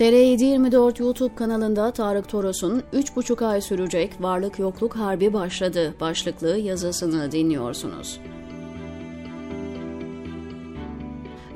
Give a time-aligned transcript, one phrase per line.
[0.00, 8.20] TR724 YouTube kanalında Tarık Toros'un 3,5 ay sürecek varlık yokluk harbi başladı başlıklı yazısını dinliyorsunuz.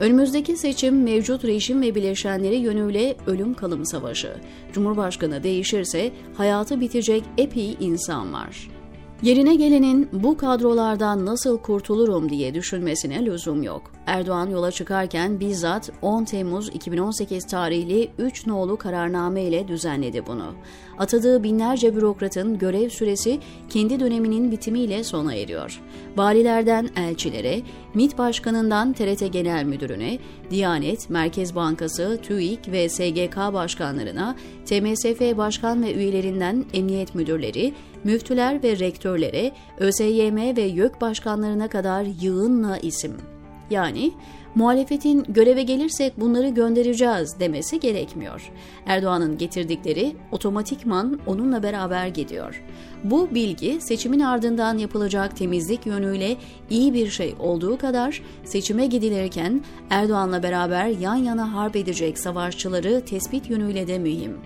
[0.01, 4.37] Önümüzdeki seçim mevcut rejim ve bileşenleri yönüyle ölüm kalım savaşı.
[4.73, 8.74] Cumhurbaşkanı değişirse hayatı bitecek epey insan var.
[9.23, 13.83] Yerine gelenin bu kadrolardan nasıl kurtulurum diye düşünmesine lüzum yok.
[14.07, 20.55] Erdoğan yola çıkarken bizzat 10 Temmuz 2018 tarihli 3 nolu kararname ile düzenledi bunu.
[20.99, 25.81] Atadığı binlerce bürokratın görev süresi kendi döneminin bitimiyle sona eriyor.
[26.17, 27.63] Valilerden elçilere,
[27.95, 30.19] MİT Başkanı'ndan TRT Genel Müdürüne,
[30.51, 38.79] Diyanet, Merkez Bankası, TÜİK ve SGK başkanlarına, TMSF başkan ve üyelerinden emniyet müdürleri, müftüler ve
[38.79, 43.34] rektörlere, ÖSYM ve YÖK başkanlarına kadar yığınla isim.
[43.71, 44.13] Yani
[44.55, 48.53] muhalefetin göreve gelirsek bunları göndereceğiz demesi gerekmiyor.
[48.87, 52.63] Erdoğan'ın getirdikleri otomatikman onunla beraber gidiyor.
[53.05, 56.37] Bu bilgi seçimin ardından yapılacak temizlik yönüyle
[56.71, 63.51] iyi bir şey olduğu kadar seçime gidilirken Erdoğan'la beraber yan yana harp edecek savaşçıları tespit
[63.51, 64.37] yönüyle de mühim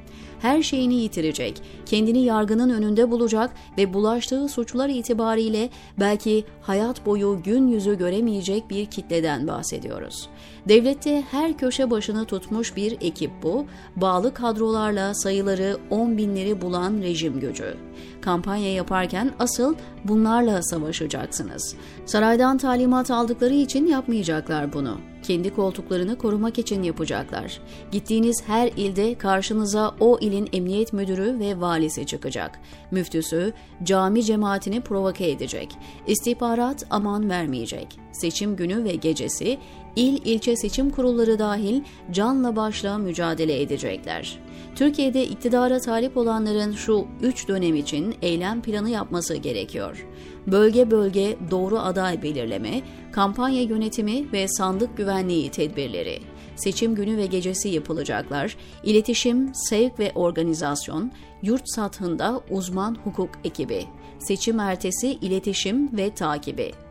[0.41, 7.69] her şeyini yitirecek, kendini yargının önünde bulacak ve bulaştığı suçlar itibariyle belki hayat boyu gün
[7.69, 10.28] yüzü göremeyecek bir kitleden bahsediyoruz.
[10.69, 17.41] Devlette her köşe başını tutmuş bir ekip bu, bağlı kadrolarla sayıları 10 binleri bulan rejim
[17.41, 17.77] gücü.
[18.20, 21.77] Kampanya yaparken asıl bunlarla savaşacaksınız.
[22.06, 24.98] Saraydan talimat aldıkları için yapmayacaklar bunu
[25.29, 27.61] kendi koltuklarını korumak için yapacaklar.
[27.93, 32.61] Gittiğiniz her ilde karşınıza o ilin emniyet müdürü ve valisi çıkacak.
[32.91, 35.77] Müftüsü cami cemaatini provoke edecek.
[36.07, 37.98] İstihbarat aman vermeyecek.
[38.20, 39.58] Seçim günü ve gecesi
[39.97, 44.38] il ilçe seçim kurulları dahil canla başla mücadele edecekler.
[44.74, 50.07] Türkiye'de iktidara talip olanların şu üç dönem için eylem planı yapması gerekiyor.
[50.46, 52.80] Bölge bölge doğru aday belirleme,
[53.12, 56.18] kampanya yönetimi ve sandık güvenliği tedbirleri.
[56.57, 58.57] Seçim günü ve gecesi yapılacaklar.
[58.84, 61.12] İletişim, sevk ve organizasyon,
[61.42, 63.84] yurt sathında uzman hukuk ekibi.
[64.18, 66.88] Seçim ertesi iletişim ve takibi.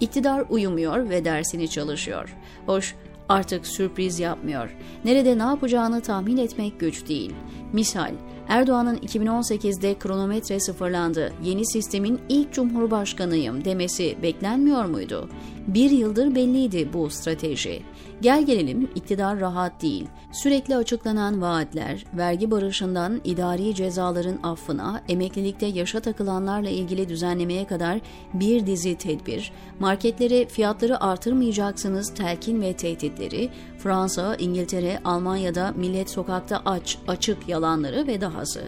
[0.00, 2.36] İktidar uyumuyor ve dersini çalışıyor.
[2.66, 2.94] Hoş,
[3.28, 4.76] artık sürpriz yapmıyor.
[5.04, 7.34] Nerede ne yapacağını tahmin etmek güç değil.
[7.72, 8.12] Misal,
[8.48, 15.28] Erdoğan'ın 2018'de kronometre sıfırlandı, yeni sistemin ilk cumhurbaşkanıyım demesi beklenmiyor muydu?
[15.66, 17.82] Bir yıldır belliydi bu strateji.
[18.20, 20.06] Gel gelelim iktidar rahat değil.
[20.32, 28.00] Sürekli açıklanan vaatler, vergi barışından idari cezaların affına, emeklilikte yaşa takılanlarla ilgili düzenlemeye kadar
[28.34, 33.50] bir dizi tedbir, marketlere fiyatları artırmayacaksınız telkin ve tehditleri,
[33.86, 38.62] Fransa, İngiltere, Almanya'da millet sokakta aç, açık yalanları ve dahası.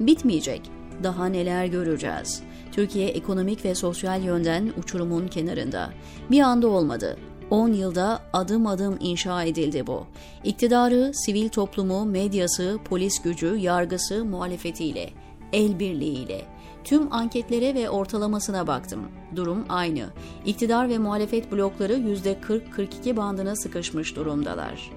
[0.00, 0.70] Bitmeyecek.
[1.02, 2.42] Daha neler göreceğiz?
[2.72, 5.90] Türkiye ekonomik ve sosyal yönden uçurumun kenarında.
[6.30, 7.16] Bir anda olmadı.
[7.50, 10.06] 10 yılda adım adım inşa edildi bu.
[10.44, 15.10] İktidarı, sivil toplumu, medyası, polis gücü, yargısı, muhalefetiyle,
[15.52, 16.44] el birliğiyle.
[16.84, 19.00] Tüm anketlere ve ortalamasına baktım.
[19.36, 20.06] Durum aynı.
[20.46, 24.90] İktidar ve muhalefet blokları %40-42 bandına sıkışmış durumdalar.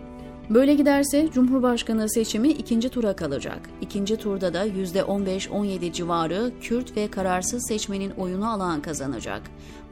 [0.50, 3.70] Böyle giderse Cumhurbaşkanı seçimi ikinci tura kalacak.
[3.82, 9.42] İkinci turda da %15-17 civarı Kürt ve kararsız seçmenin oyunu alan kazanacak.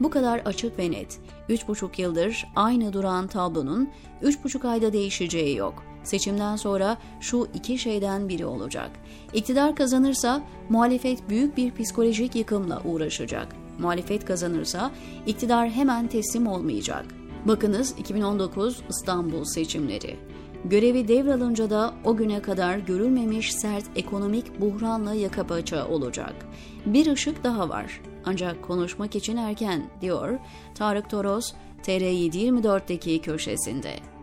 [0.00, 1.18] Bu kadar açık ve net.
[1.48, 3.88] 3,5 yıldır aynı duran tablonun
[4.22, 5.93] 3,5 ayda değişeceği yok.
[6.04, 8.90] Seçimden sonra şu iki şeyden biri olacak.
[9.32, 13.48] İktidar kazanırsa muhalefet büyük bir psikolojik yıkımla uğraşacak.
[13.78, 14.90] Muhalefet kazanırsa
[15.26, 17.04] iktidar hemen teslim olmayacak.
[17.44, 20.16] Bakınız 2019 İstanbul seçimleri.
[20.64, 26.34] Görevi devralınca da o güne kadar görülmemiş sert ekonomik buhranla yaka paça olacak.
[26.86, 28.00] Bir ışık daha var.
[28.24, 30.38] Ancak konuşmak için erken, diyor
[30.74, 34.13] Tarık Toros, TR724'deki köşesinde.